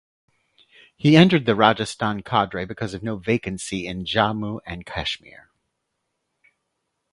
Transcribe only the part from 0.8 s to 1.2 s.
He